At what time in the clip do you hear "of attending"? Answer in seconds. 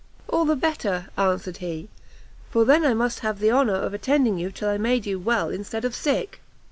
3.75-4.39